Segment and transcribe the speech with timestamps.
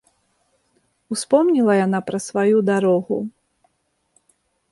[1.15, 3.17] Успомніла яна пра сваю дарогу.